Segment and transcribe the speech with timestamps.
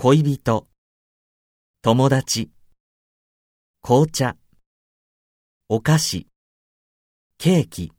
[0.00, 0.68] 恋人、
[1.82, 2.52] 友達、
[3.82, 4.36] 紅茶、
[5.68, 6.28] お菓子、
[7.36, 7.90] ケーキ、